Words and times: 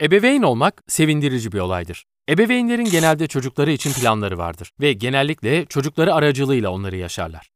Ebeveyn 0.00 0.42
olmak 0.42 0.82
sevindirici 0.88 1.52
bir 1.52 1.58
olaydır. 1.58 2.04
Ebeveynlerin 2.28 2.84
genelde 2.84 3.26
çocukları 3.26 3.70
için 3.70 3.92
planları 3.92 4.38
vardır 4.38 4.70
ve 4.80 4.92
genellikle 4.92 5.66
çocukları 5.66 6.14
aracılığıyla 6.14 6.70
onları 6.70 6.96
yaşarlar. 6.96 7.50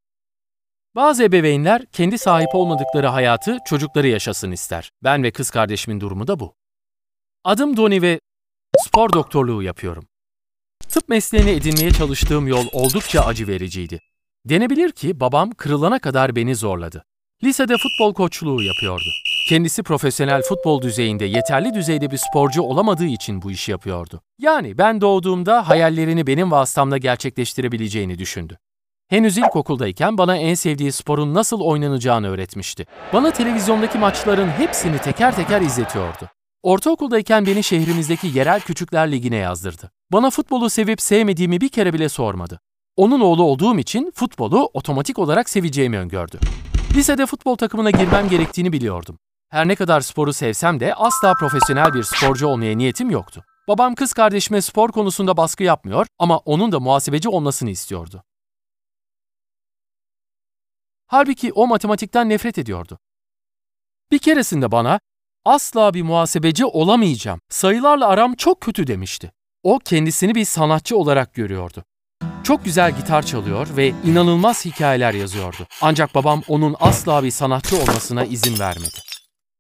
Bazı 0.95 1.25
ebeveynler 1.25 1.87
kendi 1.87 2.19
sahip 2.19 2.55
olmadıkları 2.55 3.07
hayatı 3.07 3.59
çocukları 3.67 4.09
yaşasın 4.09 4.53
ister. 4.53 4.91
Ben 5.05 5.23
ve 5.23 5.31
kız 5.31 5.51
kardeşimin 5.51 6.01
durumu 6.01 6.27
da 6.27 6.41
bu. 6.41 6.55
Adım 7.45 7.77
Doni 7.77 8.03
ve 8.03 8.21
spor 8.79 9.13
doktorluğu 9.13 9.63
yapıyorum. 9.63 10.05
Tıp 10.89 11.09
mesleğini 11.09 11.51
edinmeye 11.51 11.91
çalıştığım 11.91 12.47
yol 12.47 12.67
oldukça 12.73 13.21
acı 13.21 13.47
vericiydi. 13.47 13.99
Denebilir 14.45 14.93
ki 14.93 15.21
babam 15.21 15.51
kırılana 15.51 15.99
kadar 15.99 16.37
beni 16.37 16.55
zorladı. 16.55 17.05
Lisede 17.45 17.75
futbol 17.77 18.15
koçluğu 18.15 18.63
yapıyordu. 18.63 19.11
Kendisi 19.49 19.83
profesyonel 19.83 20.43
futbol 20.43 20.83
düzeyinde 20.83 21.25
yeterli 21.25 21.75
düzeyde 21.75 22.11
bir 22.11 22.17
sporcu 22.17 22.63
olamadığı 22.63 23.07
için 23.07 23.43
bu 23.43 23.51
işi 23.51 23.71
yapıyordu. 23.71 24.21
Yani 24.39 24.79
ben 24.79 25.01
doğduğumda 25.01 25.69
hayallerini 25.69 26.27
benim 26.27 26.51
vasıtamla 26.51 26.99
gerçekleştirebileceğini 26.99 28.19
düşündü. 28.19 28.59
Henüz 29.09 29.39
ilkokuldayken 29.39 30.19
bana 30.19 30.37
en 30.37 30.55
sevdiği 30.55 30.93
sporun 30.93 31.35
nasıl 31.35 31.61
oynanacağını 31.61 32.29
öğretmişti. 32.29 32.87
Bana 33.13 33.31
televizyondaki 33.31 33.99
maçların 33.99 34.49
hepsini 34.49 34.99
teker 34.99 35.37
teker 35.37 35.61
izletiyordu. 35.61 36.31
Ortaokuldayken 36.63 37.47
beni 37.47 37.63
şehrimizdeki 37.63 38.27
yerel 38.35 38.61
küçükler 38.61 39.13
ligine 39.13 39.37
yazdırdı. 39.37 39.91
Bana 40.13 40.31
futbolu 40.31 40.71
sevip 40.71 41.01
sevmediğimi 41.01 41.61
bir 41.61 41.69
kere 41.69 41.93
bile 41.93 42.09
sormadı. 42.09 42.61
Onun 42.97 43.21
oğlu 43.21 43.43
olduğum 43.43 43.79
için 43.79 44.13
futbolu 44.15 44.71
otomatik 44.75 45.19
olarak 45.19 45.51
seveceğimi 45.51 45.99
öngördü. 45.99 46.39
Lisede 46.95 47.27
futbol 47.27 47.57
takımına 47.57 47.91
girmem 47.91 48.29
gerektiğini 48.29 48.73
biliyordum. 48.73 49.19
Her 49.49 49.69
ne 49.69 49.75
kadar 49.75 50.01
sporu 50.01 50.33
sevsem 50.33 50.81
de 50.81 50.95
asla 50.95 51.35
profesyonel 51.35 51.95
bir 51.95 52.03
sporcu 52.03 52.47
olmaya 52.47 52.77
niyetim 52.77 53.11
yoktu. 53.11 53.45
Babam 53.69 53.95
kız 53.95 54.13
kardeşime 54.13 54.63
spor 54.63 54.93
konusunda 54.93 55.37
baskı 55.37 55.63
yapmıyor 55.63 56.07
ama 56.19 56.39
onun 56.39 56.73
da 56.73 56.81
muhasebeci 56.81 57.29
olmasını 57.29 57.71
istiyordu. 57.71 58.23
Halbuki 61.07 61.53
o 61.53 61.67
matematikten 61.67 62.29
nefret 62.29 62.59
ediyordu. 62.59 62.99
Bir 64.11 64.19
keresinde 64.19 64.73
bana 64.73 65.01
asla 65.45 65.95
bir 65.95 66.03
muhasebeci 66.03 66.65
olamayacağım. 66.65 67.41
Sayılarla 67.49 68.09
aram 68.09 68.35
çok 68.35 68.61
kötü 68.61 68.87
demişti. 68.87 69.33
O 69.63 69.79
kendisini 69.79 70.35
bir 70.35 70.45
sanatçı 70.45 70.97
olarak 70.97 71.35
görüyordu. 71.35 71.85
Çok 72.45 72.65
güzel 72.65 72.97
gitar 72.97 73.23
çalıyor 73.27 73.67
ve 73.77 73.89
inanılmaz 73.89 74.65
hikayeler 74.65 75.15
yazıyordu. 75.15 75.67
Ancak 75.83 76.15
babam 76.15 76.43
onun 76.49 76.77
asla 76.81 77.25
bir 77.25 77.31
sanatçı 77.31 77.77
olmasına 77.77 78.25
izin 78.25 78.59
vermedi. 78.59 79.08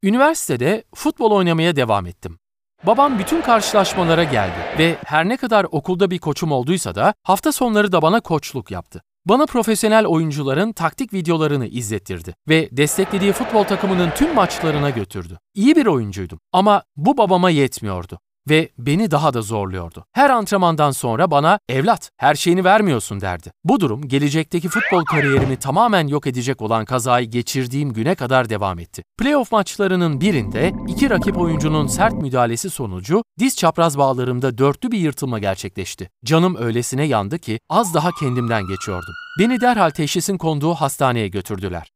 Üniversitede 0.02 0.84
futbol 0.94 1.30
oynamaya 1.30 1.76
devam 1.76 2.06
ettim. 2.06 2.38
Babam 2.86 3.18
bütün 3.18 3.42
karşılaşmalara 3.42 4.24
geldi 4.24 4.58
ve 4.78 4.96
her 5.04 5.28
ne 5.28 5.36
kadar 5.36 5.66
okulda 5.70 6.10
bir 6.10 6.18
koçum 6.18 6.52
olduysa 6.52 6.94
da 6.94 7.14
hafta 7.22 7.52
sonları 7.52 7.92
da 7.92 8.02
bana 8.02 8.20
koçluk 8.20 8.70
yaptı. 8.70 9.02
Bana 9.26 9.46
profesyonel 9.46 10.06
oyuncuların 10.06 10.72
taktik 10.72 11.12
videolarını 11.12 11.66
izlettirdi 11.66 12.34
ve 12.48 12.68
desteklediği 12.72 13.32
futbol 13.32 13.64
takımının 13.64 14.10
tüm 14.10 14.34
maçlarına 14.34 14.90
götürdü. 14.90 15.38
İyi 15.54 15.76
bir 15.76 15.86
oyuncuydum 15.86 16.38
ama 16.52 16.82
bu 16.96 17.18
babama 17.18 17.50
yetmiyordu 17.50 18.18
ve 18.50 18.68
beni 18.78 19.10
daha 19.10 19.34
da 19.34 19.42
zorluyordu. 19.42 20.04
Her 20.12 20.30
antrenmandan 20.30 20.90
sonra 20.90 21.30
bana 21.30 21.58
evlat 21.68 22.10
her 22.16 22.34
şeyini 22.34 22.64
vermiyorsun 22.64 23.20
derdi. 23.20 23.52
Bu 23.64 23.80
durum 23.80 24.08
gelecekteki 24.08 24.68
futbol 24.68 25.04
kariyerimi 25.04 25.56
tamamen 25.56 26.08
yok 26.08 26.26
edecek 26.26 26.62
olan 26.62 26.84
kazayı 26.84 27.30
geçirdiğim 27.30 27.92
güne 27.92 28.14
kadar 28.14 28.48
devam 28.48 28.78
etti. 28.78 29.02
Playoff 29.18 29.52
maçlarının 29.52 30.20
birinde 30.20 30.72
iki 30.88 31.10
rakip 31.10 31.38
oyuncunun 31.38 31.86
sert 31.86 32.14
müdahalesi 32.14 32.70
sonucu 32.70 33.22
diz 33.38 33.56
çapraz 33.56 33.98
bağlarımda 33.98 34.58
dörtlü 34.58 34.92
bir 34.92 34.98
yırtılma 34.98 35.38
gerçekleşti. 35.38 36.10
Canım 36.24 36.56
öylesine 36.56 37.04
yandı 37.04 37.38
ki 37.38 37.60
az 37.68 37.94
daha 37.94 38.10
kendimden 38.20 38.66
geçiyordum. 38.66 39.14
Beni 39.38 39.60
derhal 39.60 39.90
teşhisin 39.90 40.38
konduğu 40.38 40.74
hastaneye 40.74 41.28
götürdüler. 41.28 41.90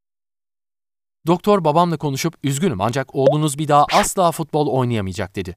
Doktor 1.27 1.65
babamla 1.65 1.97
konuşup 1.97 2.35
üzgünüm 2.43 2.81
ancak 2.81 3.15
oğlunuz 3.15 3.59
bir 3.59 3.69
daha 3.69 3.87
asla 3.93 4.33
futbol 4.33 4.67
oynayamayacak 4.67 5.37
dedi. 5.37 5.57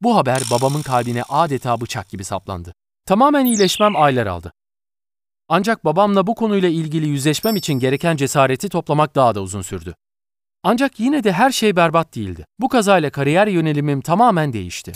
Bu 0.00 0.16
haber 0.16 0.42
babamın 0.50 0.82
kalbine 0.82 1.22
adeta 1.22 1.80
bıçak 1.80 2.08
gibi 2.08 2.24
saplandı. 2.24 2.74
Tamamen 3.06 3.46
iyileşmem 3.46 3.96
aylar 3.96 4.26
aldı. 4.26 4.52
Ancak 5.48 5.84
babamla 5.84 6.26
bu 6.26 6.34
konuyla 6.34 6.68
ilgili 6.68 7.08
yüzleşmem 7.08 7.56
için 7.56 7.74
gereken 7.74 8.16
cesareti 8.16 8.68
toplamak 8.68 9.14
daha 9.14 9.34
da 9.34 9.42
uzun 9.42 9.62
sürdü. 9.62 9.94
Ancak 10.62 11.00
yine 11.00 11.24
de 11.24 11.32
her 11.32 11.50
şey 11.50 11.76
berbat 11.76 12.14
değildi. 12.14 12.46
Bu 12.58 12.68
kazayla 12.68 13.10
kariyer 13.10 13.46
yönelimim 13.46 14.00
tamamen 14.00 14.52
değişti. 14.52 14.92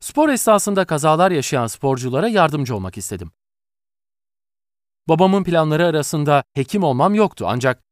Spor 0.00 0.28
esnasında 0.28 0.84
kazalar 0.84 1.30
yaşayan 1.30 1.66
sporculara 1.66 2.28
yardımcı 2.28 2.76
olmak 2.76 2.98
istedim. 2.98 3.30
Babamın 5.08 5.44
planları 5.44 5.86
arasında 5.86 6.44
hekim 6.54 6.82
olmam 6.82 7.14
yoktu 7.14 7.44
ancak 7.48 7.82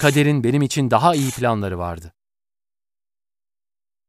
kaderin 0.00 0.44
benim 0.44 0.62
için 0.62 0.90
daha 0.90 1.14
iyi 1.14 1.30
planları 1.30 1.78
vardı. 1.78 2.12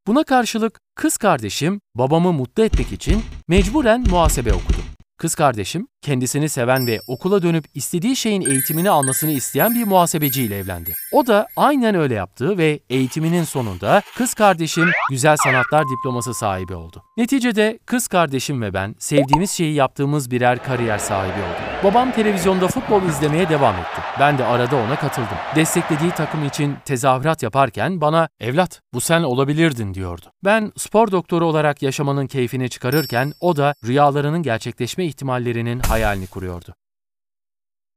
Buna 0.09 0.23
karşılık 0.23 0.79
kız 0.95 1.17
kardeşim 1.17 1.81
babamı 1.95 2.33
mutlu 2.33 2.63
etmek 2.63 2.91
için 2.91 3.23
mecburen 3.47 4.03
muhasebe 4.09 4.53
okudu. 4.53 4.77
Kız 5.17 5.35
kardeşim 5.35 5.87
kendisini 6.01 6.49
seven 6.49 6.87
ve 6.87 6.99
okula 7.07 7.41
dönüp 7.41 7.65
istediği 7.73 8.15
şeyin 8.15 8.41
eğitimini 8.41 8.89
almasını 8.89 9.31
isteyen 9.31 9.75
bir 9.75 9.83
muhasebeciyle 9.83 10.57
evlendi. 10.57 10.95
O 11.11 11.27
da 11.27 11.47
aynen 11.55 11.95
öyle 11.95 12.13
yaptı 12.13 12.57
ve 12.57 12.79
eğitiminin 12.89 13.43
sonunda 13.43 14.01
kız 14.17 14.33
kardeşim 14.33 14.89
güzel 15.09 15.37
sanatlar 15.37 15.85
diploması 15.89 16.33
sahibi 16.33 16.75
oldu. 16.75 17.03
Neticede 17.17 17.79
kız 17.85 18.07
kardeşim 18.07 18.61
ve 18.61 18.73
ben 18.73 18.95
sevdiğimiz 18.99 19.51
şeyi 19.51 19.73
yaptığımız 19.73 20.31
birer 20.31 20.63
kariyer 20.63 20.97
sahibi 20.97 21.39
olduk. 21.39 21.68
Babam 21.83 22.11
televizyonda 22.11 22.67
futbol 22.67 23.03
izlemeye 23.03 23.49
devam 23.49 23.75
etti. 23.75 24.01
Ben 24.19 24.37
de 24.37 24.45
arada 24.45 24.75
ona 24.75 24.95
katıldım. 24.95 25.37
Desteklediği 25.55 26.11
takım 26.11 26.45
için 26.45 26.75
tezahürat 26.85 27.43
yaparken 27.43 28.01
bana 28.01 28.29
evlat 28.39 28.81
bu 28.93 29.01
sen 29.01 29.23
olabilirdin 29.23 29.93
diyordu. 29.93 30.25
Ben 30.45 30.71
spor 30.77 31.11
doktoru 31.11 31.45
olarak 31.45 31.81
yaşamanın 31.81 32.27
keyfini 32.27 32.69
çıkarırken 32.69 33.33
o 33.41 33.55
da 33.55 33.73
rüyalarının 33.85 34.43
gerçekleşme 34.43 35.05
ihtimallerinin 35.05 35.79
hayalini 35.79 36.27
kuruyordu. 36.27 36.75